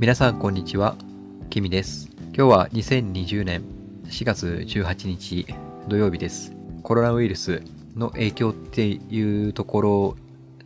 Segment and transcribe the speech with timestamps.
[0.00, 0.96] 皆さんこんにちは、
[1.50, 2.08] キミです。
[2.34, 3.62] 今日は2020年
[4.06, 5.46] 4月18日
[5.88, 6.54] 土曜日です。
[6.82, 7.62] コロナウイルス
[7.94, 10.16] の影響っていうところ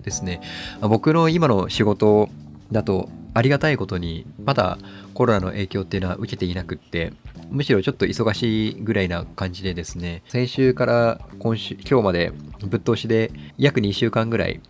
[0.04, 0.40] ですね。
[0.80, 2.28] 僕の今の仕事
[2.70, 4.78] だとありがたいことにまだ
[5.14, 7.12] コロナの影響っていうのは受けていなくって
[7.50, 14.60] むしろちょっと忙しいぐらいな感じでですね先週から今週今日までぶっ通しで約2週間ぐらい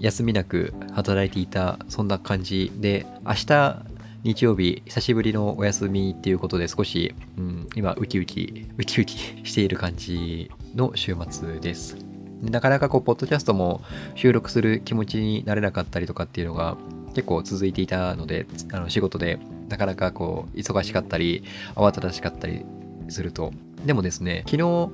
[0.00, 3.82] 休みなく働いていたそんな感じで明日
[4.24, 11.96] 日曜日久しぶりのお休みっていうことで少し、うん、今ウキウキウキウキ している感じの週末です。
[12.40, 13.82] なかなかこうポッドキャストも
[14.14, 16.76] 収録する気持ちになれなかったりとかっていうのが
[17.14, 21.42] 結構続いていたのであの仕事でなかなかこう忙しかったり
[21.74, 22.64] 慌ただしかったり
[23.08, 23.52] すると。
[23.84, 24.90] でもですね昨日ちょ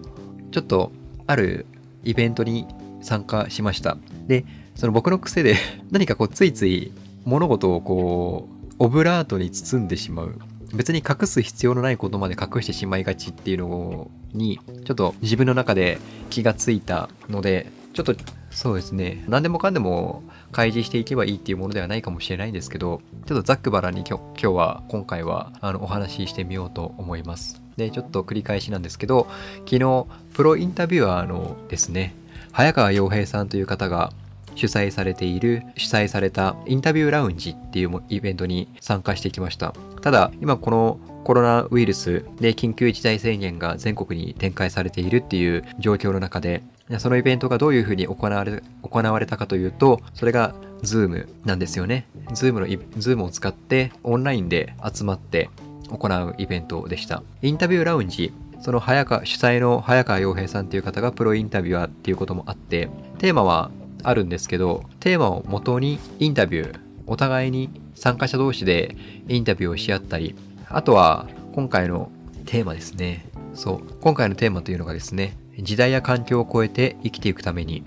[0.60, 0.90] っと
[1.26, 1.66] ある
[2.02, 2.66] イベントに
[3.02, 3.98] 参加しました。
[4.26, 5.56] でその僕の癖で
[5.90, 6.92] 何かこうついつい
[7.26, 10.38] 物事をこうオブラートに包んでしまう。
[10.74, 15.98] 別に隠す必要のないことまで隠してしまいがちっていうのにちょっと自分の中で
[16.28, 18.14] 気がついたのでちょっと
[18.50, 19.24] そうですね。
[19.28, 27.62] 何でもかんでも開示していけばいいっていうものではないかもしれないんですけどちょっとざっくばらに今日今日は今回はあのお話ししてみようと思います。
[27.76, 29.26] でちょっと繰り返しなんですけど
[29.64, 32.14] 昨日プロインタビュアーのですね
[32.52, 34.12] 早川洋平さんという方が
[34.58, 39.72] 主催されている主催されたインタビューラウンジっていうイベントに参加してきました。
[40.02, 46.62] ただ今このコロナウイルスで緊急事態宣言が全国に展開されているっていう状況の中で
[46.98, 52.06] そのイベントがどういうふうに行われ行われたかというとそれが Zoom なんですよね。
[52.30, 55.50] Zoom の Zoom を使ってオンラインで集まって
[55.90, 57.22] 行うイベントでした。
[57.42, 63.70] インタビューラウンジその早川主催の早川洋平さんっていう方がプロインタビュアーっていうこともあってテーマは
[64.02, 68.96] あるんですけどテーマを元にインタビューお互いに参加者同士で
[69.28, 70.34] インタビューをし合ったり
[70.68, 72.10] あとは今回の
[72.46, 73.26] テーマですね。
[73.54, 77.84] そう今回のテーマというのがですね時代や環境を超えて生きていくために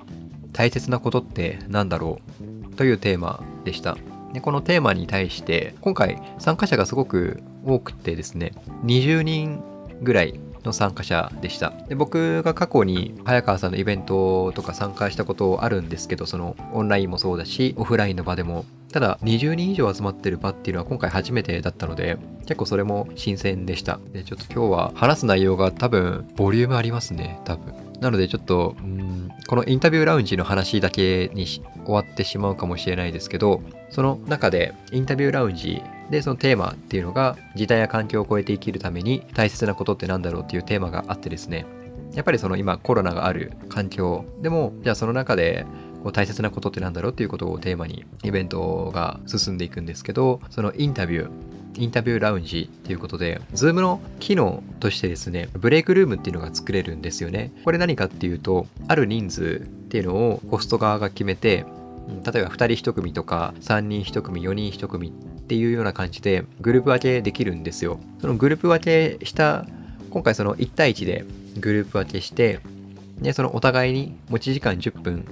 [0.51, 2.19] 大切なことって何だろ
[2.71, 2.75] う？
[2.75, 3.97] というテーマでした。
[4.33, 8.53] でこのテーマに対して今回参加者がすごく多くてですね
[8.85, 9.61] 20人
[10.01, 11.73] ぐらいの参加者でした。
[11.87, 18.65] で僕が過去に早川さんのイベントとか参加したことあるんですけどそのオンラインもそうだしオフラインの場でも。
[18.91, 23.99] ただ20人以上集まってる場っていうのは今回初めてだったので結構それも新鮮でした。
[24.11, 27.73] でちょっと今日は話す内容が多分ボリュームありますね多分。
[28.01, 28.75] なのでちょっと
[29.47, 33.61] このインタビューラウンジの話だけに終わってしまうかもしれないですけど
[33.91, 41.65] その中でインタビューラウンジでそのテーマっていうのが時代や環境を超えて生きるために大切なことって何だろうっていうテーマがあってですね。
[42.13, 45.65] やっぱりその今コロナがある環境でもじゃあその中で
[46.03, 51.29] こう大切なことって何だろうっていうことをテーマにイベントが進んでいくんですけどそのインタビュー
[51.77, 57.53] インタビューラウンジっていうことで Zoom の機能としてですねブレイクルームっていうのが作れるんですよね。
[57.63, 61.65] これ何かっていうとある人数っていうのをホスト側が決めて
[62.25, 65.13] 例えば2人1組とか3人1組4人1組
[65.51, 67.99] っていうような感じでグループ分けできるんですよ。
[68.21, 69.65] そのグループ分けした
[70.09, 71.25] 今回その1対1で
[71.59, 72.61] グループ分けして
[73.19, 75.25] でそのお互いに持ち時間10分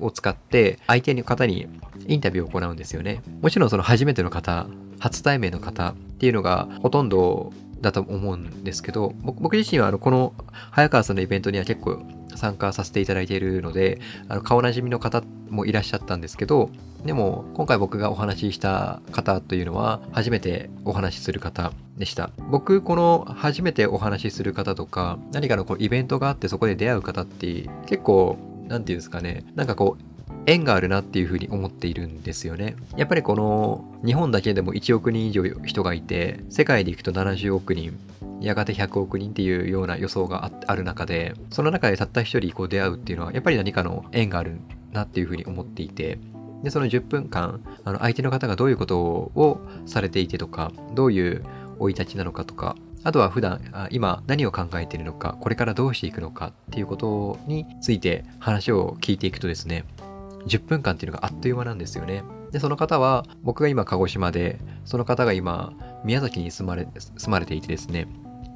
[0.00, 1.68] を使って相手の方に
[2.08, 3.22] インタビューを行うんですよね。
[3.42, 4.66] もちろんその初めての方
[4.98, 10.34] 初対面の方っていうのがほとんどだと思うんですけど僕自身はあのこの
[10.72, 12.02] 早川さんのイベントには結構
[12.34, 16.70] 参加させていただいているのであの顔なじみの方もいらっしゃったんですけど
[17.04, 28.38] でも今回僕がお話しした方というのは初めてお話しする方でした僕この初めてお話しする方とか何かのこうイベントがあってそこで出会う方って結構
[28.68, 30.14] 何て言うんですかねなんかこう
[30.46, 32.76] 縁があるなっていうふうに思っているんですよね。
[32.96, 37.98] やっぱりこの日本だけでも1億人以上人がいて世界でいくと70億人
[38.40, 44.58] やがて100億人っていうような予想がある中でその中でたった一人こう出会うっていうのはやっぱり何かの縁がある
[44.92, 46.18] なっていうふうに思っていて
[46.64, 51.44] でその10分間あの相手の方がどういうことをされていてとかどういう
[51.78, 52.74] 生い立ちなのかとか
[53.04, 59.84] あとは普段あ今何を考えているのかこれからどうしていくのかっていうことについて話を聞いていくとですね
[60.46, 62.22] 10分間っていうのがあっという間なんですよね。
[62.54, 65.72] で、その方は、僕が今鹿児島で、その方が今、
[66.04, 68.06] 宮崎に住まれ、住まれていてですね、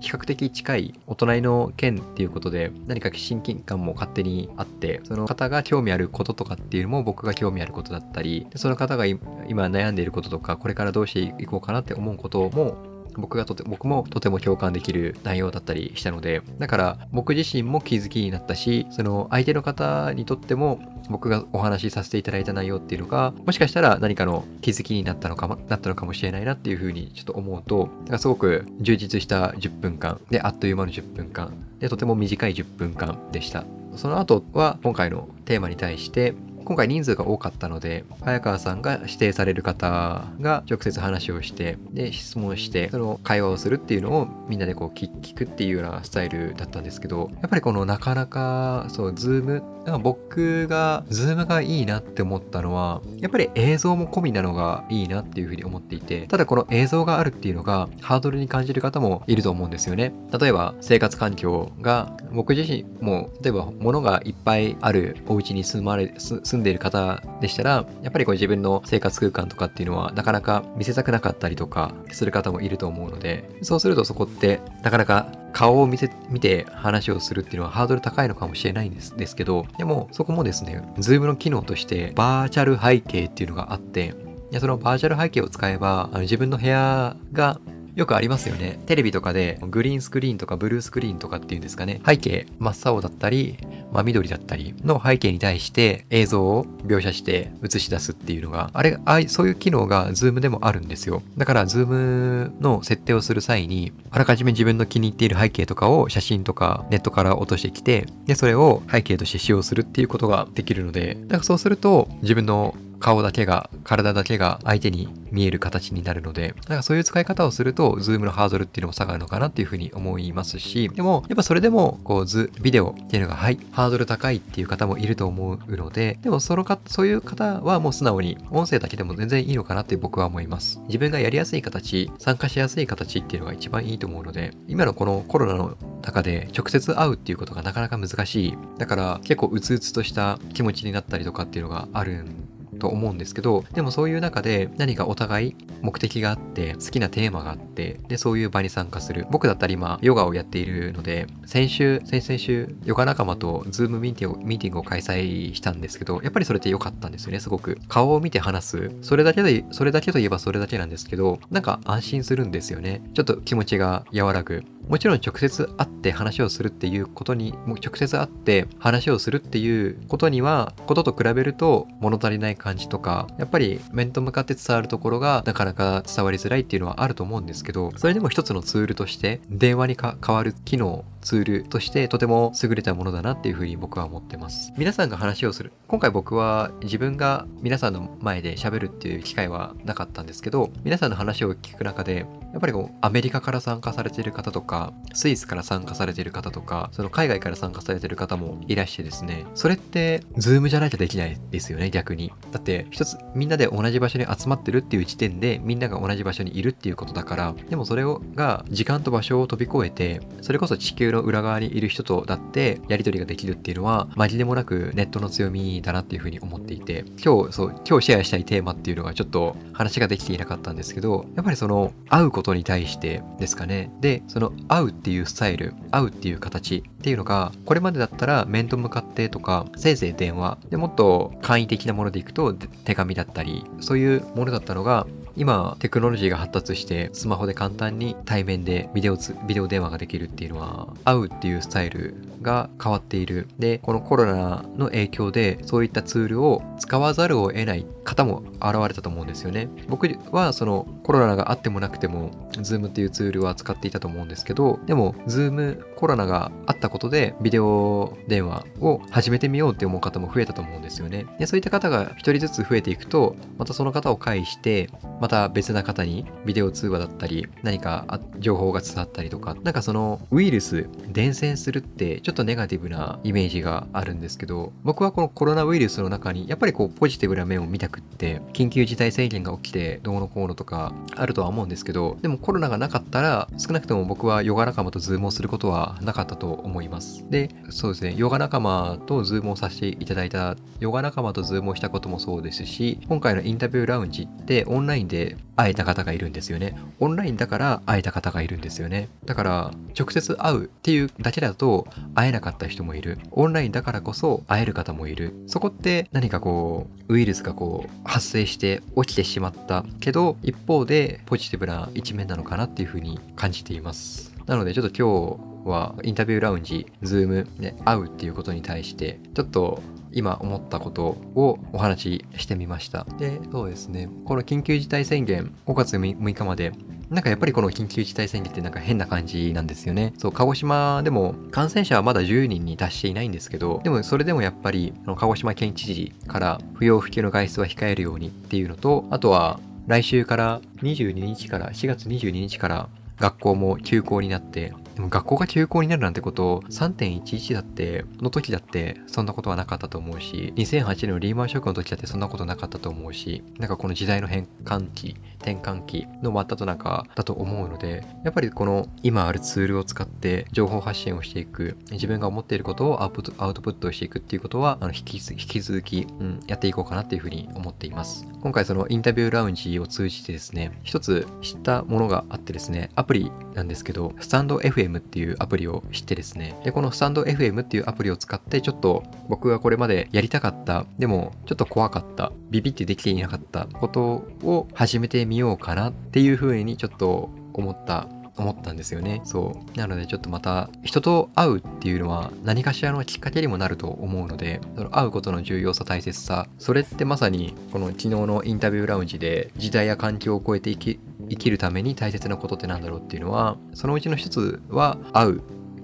[0.00, 12.76] 比較的近いお隣の県っていうことで何か親近感も勝手にあってその方が興味あることとかっていうのも僕が興味あることだったりその方が今悩んでいることとかこれからどうしていこうかなって思うことも
[13.18, 20.80] 僕がとて、僕もとても共感できる内容だったりしたので、だから僕自身も気づきになったし、その相手の方にとっても
[21.10, 33.64] 僕がお話しさせていただいた内容っていうのが、もしかしたら何かの気づきになったのか、なったのかもしれないなっていうふうにちょっと思うと、なんかすごく充実した10分間で、あっという間の10分間で、とても短い10分間でした。
[33.96, 36.34] その後は今回のテーマに対して
[36.68, 49.62] 今回人数が多かったので、早川さんが指定される方が直接話をして、で、質問して、その会話をするっていうのをみんなでこう聞くっていうようなスタイルだったんですけど、やっぱりこのなかなか、そう、 Zoom、
[50.02, 60.12] 僕が、 Zoom がいいなって思ったのは、やっぱり映像も込みなのがいいなっていうふうに思っていて、ただこの映像があるっていうのがハードルに感じる方もいると思うんですよね。
[60.38, 84.14] 例えば生活環境が、僕自身も、例えば物がいっぱいあるお家に住まれ、住んでいる方でしたら、やっぱりこう自分の生活空間とかっていうのはなかなか見せたくなかったりとかする方もいると思うので、そうするとそこってなかなか顔を見せ、見て話をするっていうのはハードル高いのかもしれないんですですけど、でもそこもですね、 Zoom の機能としてバーチャル背景っていうのがあって、
[84.50, 87.60] いやそのバーチャル背景を使えば、あの自分の部屋が
[87.98, 88.78] よくありますよね。
[88.86, 92.00] テレビとかでグリーンスクリーンとかブルースクリーンとかっていうんですかね。
[92.06, 93.58] 背景真っ青だったり、
[93.92, 101.24] まあ、緑だったりの背景に対して映像を描写して映し出すっていうのが、あれ、あそういう機能が Zoom でもあるんですよ。
[101.36, 130.80] だから Zoom の設定をする際に、あらかじめ自分の気に入っている背景とかを写真とかネットから落としてきて、で、それを背景として使用するっていうことができるので、だからそうすると自分の顔だけが、体だけが相手に見える形になるので、なんかそういう使い方をすると、 Zoom のハードルっていうのも下がるのかなっていうふうに思いますし、でも、やっぱそれでも、こう、ズ、ビデオっていうのが、はい、ハードル高いっていう方もいると思うので、でもそのか、そういう方はもう素直に、音声だけでも全然いいのかなって僕は思います。
[130.86, 138.58] 自分がやりやすい形、参加しやすい形っていうのが一番いいと思うので、今のこのコロナの中で直接会うっていうことがなかなか難しい。
[138.78, 149.26] だから結構うつうつとした気持ちになったりとかっていうのがあるんと思うんですけど、でもそういう中で何かお互い目的があって、好きなテーマがあって、で、そういう場に参加する。
[149.30, 157.78] 僕だったり今、ヨガをやっているので、先週、先々週、ヨガ仲間とズームミーティングを開催したんですけど、やっぱりそれって良かったんですよね、すごく。
[157.88, 158.90] 顔を見て話す。
[159.02, 163.02] それだけで、それだけといえばそれだけなんですけど、なんか安心するんですよね。
[163.14, 164.64] ちょっと気持ちが和らぐ。
[164.88, 184.72] もちろん直接会って話をするっていうことに、も直接会って話をするっていうことには、ことと比べると物足りない感感じとか、やっぱり面と向かって伝わるところがなかなか伝わりづらいっていうのはあると思うんですけど、それでも一つのツールとして電話に代わる機能ツールとしてとても優れたものだなっていうふうに僕は思ってます。
[184.78, 185.72] 皆さんが話をする。
[185.86, 202.32] 今回僕は自分が皆さんの前で喋るっていう機会はなかったんですけど、皆さんの話を聞く中で、やっぱりこう、アメリカから参加されている方とか、スイスから参加されている方とか、その海外から参加されている方もいらしてですね、それって、 Zoom じゃないとできないですよね、逆に。
[202.52, 223.90] だって、一つ、みんなで同じ場所に集まってるっていう時点で、みんなが同じ場所にいるっていうことだから、でもそれをが、時間と場所を飛び越えて、それこそ地球のの裏側にいる人とだってやり取りができるっていうのは紛れもなくネットの強みだなっていうふうに思っていて今日そう今日シェアしたいテーマっていうのがちょっと話ができていなかったんですけどやっぱりその会うことに対してですかね。
[224.00, 230.58] でその会うっていうスタイル会うっていう形っていうのがこれまでだったら面と向かってとかせいぜい電話。
[230.70, 235.06] でもっと簡易的なものでいくと手紙だったりそういうものだったのが
[235.38, 239.16] 今テクノロジーが発達してスマホで簡単に対面でビデオ
[239.46, 243.46] ビデオ電話ができるっていうのは会うっていうスタイルが変わっている。
[243.56, 249.68] でこのコロナの影響でそういったツールを使わざるを得ない方も現れたと思うんですよね。
[249.88, 261.26] 僕はそのコロナがあってもなくても Zoom っていうツールは使っていたと思うんですけどでも Zoom コロナがあったことでビデオ電話を始めてみようって思う方も増えたと思うんですよね。
[261.38, 264.90] でそういった方が一人ずつ増えていくとまたその方を介して
[265.20, 287.28] また別な方にビデオ通話だったり何か情報が伝わったりとかなんかそのウイルス伝染するってちょっとネガティブなイメージがあるんですけど僕はこのコロナウイルスの中にやっぱりこうポジティブな面を見たくって緊急事態宣言が起きてどうのこうのとかあるとは思うんですけどでもコロナがなかったら少なくとも僕はヨガ仲間と Zoom をすることはなかったと思います。
[287.30, 296.76] でそうですねヨガ仲間と Zoom をさせていただいたヨガ仲間と Zoom をしたこともそうですし今回のインタビューラウンジってオンラインでで会えた方がいるんですよね。
[297.00, 299.08] オンラインだから会えた方がいるんですよね。
[299.24, 303.18] だから直接会うっていうだけだと会えなかった人もいる。
[303.32, 305.34] オンラインだからこそ会える方もいる。
[305.46, 314.32] そこって何かこうウイルスがこう発生して起きてしまったけど一方でポジティブな一面なのかなっていうふうに感じています。
[314.46, 323.06] なのでちょっと今日はインタビューラウンジ、ズームで会うっていうことに対してちょっと今思ったことをお話ししてみました。
[323.18, 324.08] で、そうですね。
[324.24, 326.72] この緊急事態宣言5月6日まで
[327.10, 330.12] なんかやっぱりこの緊急事態宣言ってなんか変な感じなんですよね。
[330.18, 342.88] そう、鹿児島でも感染者はまだ10人に達していないんですけど、でもそれでもやっぱり、鹿児島県知事から不要不急の外出は控えるようにっていうのと、あとは来週から22日から、4月22日から
[343.18, 368.26] 学校も休校になって、でも学校が休校になるなんてこと3.11だって、の時だってそんなことはなかったと思うし、2008年のリーマンショックの時だってそんなことなかったと思うし、なんかこの時代の変換期、転換期の真っ只中だと思うので、やっぱりこの今あるツールを使って情報発信をしていく、自分が思っていることをアウトプットしていくっていうことは、あの引き引き続き、うん、やっていこうかなっていうふうに思っています。
[368.42, 384.02] 今回そのインタビューラウンジを通じてですね、一つ知ったものがあってですね、アプリなんですけど、スタンド FM FM っていうアプリを知ってですね、で、このスタンド FM っていうアプリを使って、ちょっと僕がこれまでやりたかった、でもちょっと怖かった、ビビってできていなかったこと
[384.42, 388.08] を始めてみようかなっていう風にちょっと思った
[388.42, 389.20] 思ったんですよね。
[389.24, 389.78] そう。
[389.78, 405.40] なのでちょっとまた人と会うっていうのは何かしらのきっかけにもなると思うので、その会うことの重要さ大切さ、それってまさにこの昨日のインタビューラウンジで時代や環境を超えていき生きるために大切なことって何だろうっていうのはそのうちの一つは会うっ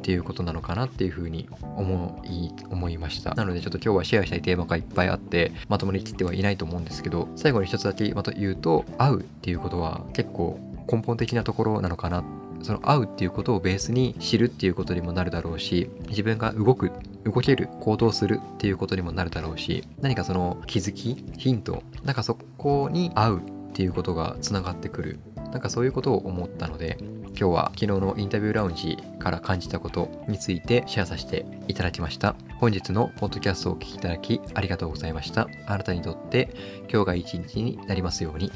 [0.07, 16.91] ていうことなのかなっていうふうに思い思いましたなのでちょっと今日はシェアしたいテーマがいっぱいあってまともに切ってはいないと思うんですけど最後に一つだけまた言うと会うっていうことは結構根本的なところなのかなってその会うっていうことをベースに知るっていうことにもなるだろうし自分が動く
[17.25, 23.43] 動ける行動するっていうことにもなるだろうし何かその気づきヒントなんかそこに会うっ
[23.75, 25.19] ていうことがつながってくる。
[25.53, 26.97] なんかそういうことを思ったので
[27.29, 32.35] 今日は昨日のインタビューラウンジから感じたことについてシェアさせていただきました。
[32.59, 35.49] 本日のポッドキャストをお聴きいただきありがとうございました。
[35.67, 36.55] あなたにとって
[36.91, 38.51] 今日が一日になりますように。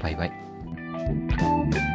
[0.00, 1.91] バイバイ。